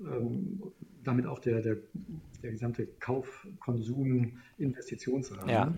[0.00, 0.62] ähm,
[1.02, 1.78] damit auch der, der,
[2.42, 5.48] der gesamte Kauf-, Konsum-, Investitionsrahmen.
[5.48, 5.74] Ja.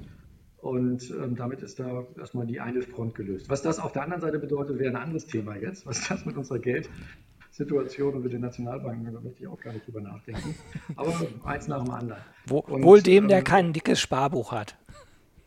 [0.64, 3.50] Und ähm, damit ist da erstmal die eine Front gelöst.
[3.50, 5.84] Was das auf der anderen Seite bedeutet, wäre ein anderes Thema jetzt.
[5.84, 9.86] Was das mit unserer Geldsituation und mit den Nationalbanken, da möchte ich auch gar nicht
[9.86, 10.54] drüber nachdenken.
[10.96, 12.22] Aber eins nach dem anderen.
[12.46, 14.78] Wo, und, wohl dem, ähm, der kein dickes Sparbuch hat.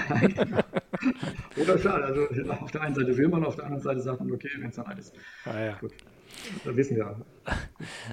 [1.56, 4.32] Oder klar, also auf der einen Seite will man, auf der anderen Seite sagt man,
[4.32, 5.13] okay, wenn es dann alles.
[5.46, 5.78] Ah, ja.
[5.78, 5.94] Gut.
[6.63, 7.15] Das wissen wir.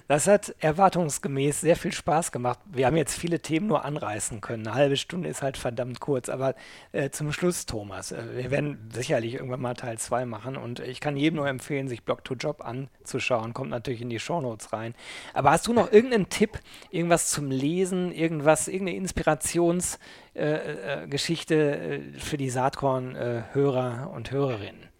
[0.08, 2.58] Das hat erwartungsgemäß sehr viel Spaß gemacht.
[2.70, 4.66] Wir haben jetzt viele Themen nur anreißen können.
[4.66, 6.28] Eine halbe Stunde ist halt verdammt kurz.
[6.28, 6.54] Aber
[6.92, 10.56] äh, zum Schluss, Thomas, äh, wir werden sicherlich irgendwann mal Teil 2 machen.
[10.56, 13.54] Und ich kann jedem nur empfehlen, sich Blog to Job anzuschauen.
[13.54, 14.94] Kommt natürlich in die Shownotes rein.
[15.34, 16.58] Aber hast du noch irgendeinen Tipp,
[16.90, 24.92] irgendwas zum Lesen, irgendwas, irgendeine Inspirationsgeschichte äh, äh, äh, für die Saatkorn-Hörer und Hörerinnen?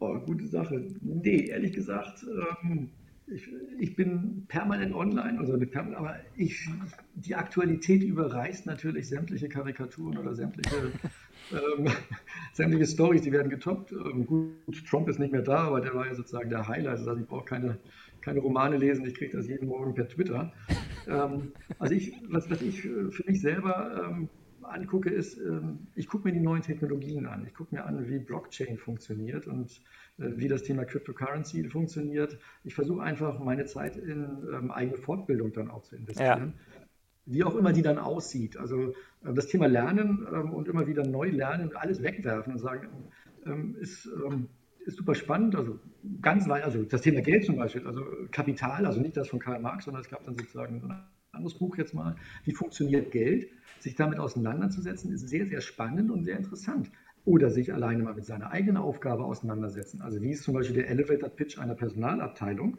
[0.00, 0.82] Oh, gute Sache.
[1.02, 2.24] Nee, ehrlich gesagt,
[2.64, 2.88] ähm,
[3.30, 6.68] ich, ich, bin permanent online, also aber ich,
[7.14, 10.92] die Aktualität überreißt natürlich sämtliche Karikaturen oder sämtliche,
[11.52, 11.86] ähm,
[12.52, 13.92] sämtliche Stories, die werden getoppt.
[13.92, 16.98] Ähm, gut, Trump ist nicht mehr da, aber der war ja sozusagen der Highlight.
[16.98, 17.78] Also ich brauche keine,
[18.20, 20.52] keine Romane lesen, ich kriege das jeden Morgen per Twitter.
[21.06, 24.28] Ähm, also ich, was, was ich für mich selber ähm,
[24.62, 27.46] angucke, ist, ähm, ich gucke mir die neuen Technologien an.
[27.46, 29.80] Ich gucke mir an, wie Blockchain funktioniert und
[30.20, 32.38] wie das Thema Cryptocurrency funktioniert.
[32.64, 36.54] Ich versuche einfach meine Zeit in ähm, eigene Fortbildung dann auch zu investieren.
[36.56, 36.86] Ja.
[37.26, 38.56] Wie auch immer die dann aussieht.
[38.56, 38.90] Also
[39.24, 42.88] äh, das Thema Lernen ähm, und immer wieder neu lernen und alles wegwerfen und sagen,
[43.80, 44.06] ist,
[44.84, 45.56] ist super spannend.
[45.56, 45.78] Also
[46.20, 49.60] ganz weit, also das Thema Geld zum Beispiel, also Kapital, also nicht das von Karl
[49.60, 53.94] Marx, sondern es gab dann sozusagen ein anderes Buch jetzt mal, wie funktioniert Geld sich
[53.94, 56.90] damit auseinanderzusetzen, ist sehr, sehr spannend und sehr interessant.
[57.24, 60.00] Oder sich alleine mal mit seiner eigenen Aufgabe auseinandersetzen.
[60.00, 62.78] Also wie ist zum Beispiel der Elevator Pitch einer Personalabteilung,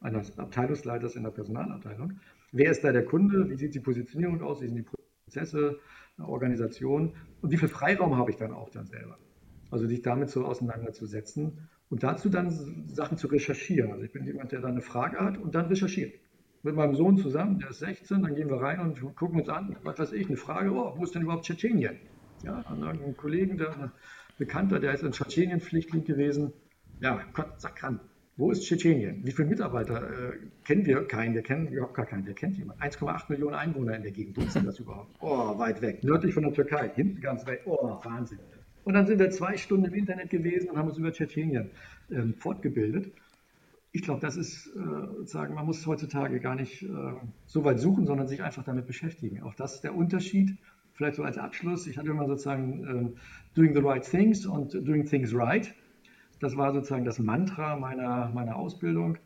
[0.00, 2.20] eines Abteilungsleiters in der Personalabteilung.
[2.52, 3.48] Wer ist da der Kunde?
[3.48, 4.60] Wie sieht die Positionierung aus?
[4.60, 4.86] Wie sind die
[5.26, 5.78] Prozesse,
[6.18, 7.14] Organisation?
[7.40, 9.18] Und wie viel Freiraum habe ich dann auch dann selber?
[9.70, 12.50] Also sich damit so auseinanderzusetzen und dazu dann
[12.88, 13.92] Sachen zu recherchieren.
[13.92, 16.14] Also ich bin jemand, der da eine Frage hat und dann recherchiert
[16.62, 19.76] mit meinem Sohn zusammen, der ist 16, dann gehen wir rein und gucken uns an,
[19.82, 21.96] was weiß ich, eine Frage, oh, wo ist denn überhaupt Tschetschenien?
[22.42, 23.92] Ja, einen Kollegen, der, ein
[24.38, 26.52] Bekannter, der ist in Tschetschenien-Pflichtling gewesen.
[27.00, 28.00] Ja, Gott, sag ran,
[28.36, 29.24] wo ist Tschetschenien?
[29.24, 30.32] Wie viele Mitarbeiter äh,
[30.64, 31.06] kennen wir?
[31.06, 32.80] Keinen, wir kennen überhaupt gar keinen, der kennt jemand.
[32.82, 35.14] 1,8 Millionen Einwohner in der Gegend, wo ist denn das überhaupt?
[35.20, 38.38] Oh, weit weg, nördlich von der Türkei, hinten ganz weg, oh, Wahnsinn.
[38.84, 41.70] Und dann sind wir zwei Stunden im Internet gewesen und haben uns über Tschetschenien
[42.10, 43.12] ähm, fortgebildet
[43.92, 46.88] ich glaube, das ist äh, sagen, man muss heutzutage gar nicht äh,
[47.46, 49.42] so weit suchen, sondern sich einfach damit beschäftigen.
[49.42, 50.56] Auch das ist der Unterschied.
[51.02, 51.88] Vielleicht so als Abschluss.
[51.88, 53.20] Ich hatte immer sozusagen äh,
[53.54, 55.74] Doing the Right Things und Doing Things Right.
[56.38, 59.18] Das war sozusagen das Mantra meiner, meiner Ausbildung.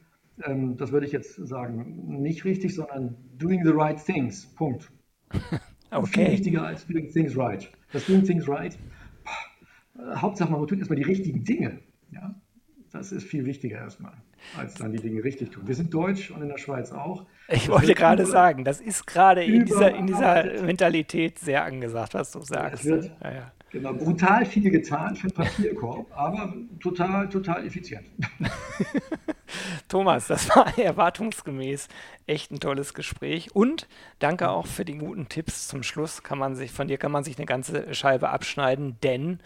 [0.44, 4.46] Ähm, das würde ich jetzt sagen, nicht richtig, sondern Doing the Right Things.
[4.54, 4.90] Punkt.
[5.92, 6.24] Okay.
[6.24, 7.70] Viel wichtiger als Doing Things Right.
[7.92, 8.76] Das Doing Things Right,
[9.22, 11.78] boah, Hauptsache man tut erstmal die richtigen Dinge.
[12.10, 12.34] Ja?
[12.90, 14.14] Das ist viel wichtiger erstmal,
[14.56, 15.66] als dann die Dinge richtig tun.
[15.66, 17.26] Wir sind deutsch und in der Schweiz auch.
[17.48, 22.32] Ich wollte gerade sagen, das ist gerade in dieser, in dieser Mentalität sehr angesagt, was
[22.32, 22.85] du sagst.
[22.85, 23.52] Es wird ja, ja.
[23.70, 28.06] Genau, brutal viel getan für Papierkorb, aber total, total effizient.
[29.88, 31.88] Thomas, das war erwartungsgemäß
[32.26, 36.22] echt ein tolles Gespräch und danke auch für die guten Tipps zum Schluss.
[36.22, 39.40] Kann man sich, von dir kann man sich eine ganze Scheibe abschneiden, denn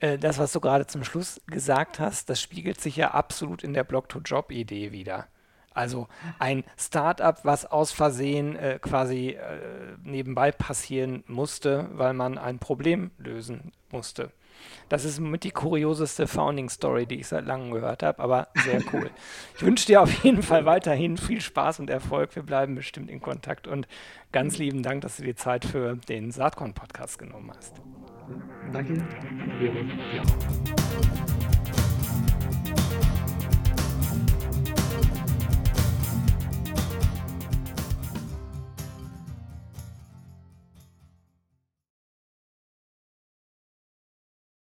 [0.00, 3.74] äh, das, was du gerade zum Schluss gesagt hast, das spiegelt sich ja absolut in
[3.74, 5.26] der Blog-to-Job-Idee wieder.
[5.72, 6.08] Also
[6.38, 13.12] ein Startup, was aus Versehen äh, quasi äh, nebenbei passieren musste, weil man ein Problem
[13.18, 14.32] lösen musste.
[14.88, 18.82] Das ist mit die kurioseste Founding Story, die ich seit langem gehört habe, aber sehr
[18.92, 19.10] cool.
[19.56, 22.34] ich wünsche dir auf jeden Fall weiterhin viel Spaß und Erfolg.
[22.34, 23.86] Wir bleiben bestimmt in Kontakt und
[24.32, 27.80] ganz lieben Dank, dass du dir Zeit für den Saatkorn Podcast genommen hast.
[28.72, 28.94] Danke.
[30.14, 30.22] Ja.